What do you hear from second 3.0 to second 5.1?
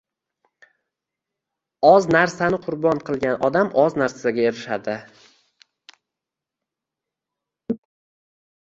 qilgan odam, oz narsaga erishadi.